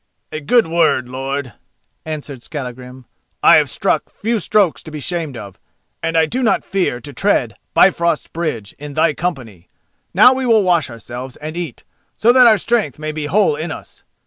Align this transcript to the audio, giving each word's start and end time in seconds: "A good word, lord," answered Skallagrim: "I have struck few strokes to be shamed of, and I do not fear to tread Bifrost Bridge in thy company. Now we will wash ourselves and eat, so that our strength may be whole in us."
"A 0.31 0.39
good 0.39 0.65
word, 0.65 1.07
lord," 1.07 1.53
answered 2.05 2.41
Skallagrim: 2.41 3.05
"I 3.43 3.57
have 3.57 3.69
struck 3.69 4.09
few 4.09 4.39
strokes 4.39 4.81
to 4.81 4.89
be 4.89 4.99
shamed 4.99 5.37
of, 5.37 5.59
and 6.01 6.17
I 6.17 6.25
do 6.25 6.41
not 6.41 6.63
fear 6.63 6.99
to 6.99 7.13
tread 7.13 7.55
Bifrost 7.75 8.33
Bridge 8.33 8.73
in 8.79 8.95
thy 8.95 9.13
company. 9.13 9.69
Now 10.11 10.33
we 10.33 10.47
will 10.47 10.63
wash 10.63 10.89
ourselves 10.89 11.35
and 11.35 11.55
eat, 11.55 11.83
so 12.17 12.33
that 12.33 12.47
our 12.47 12.57
strength 12.57 12.97
may 12.97 13.11
be 13.11 13.27
whole 13.27 13.55
in 13.55 13.71
us." 13.71 14.03